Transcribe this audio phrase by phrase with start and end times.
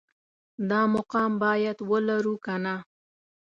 [0.69, 2.75] دا مقام باید ولرو که نه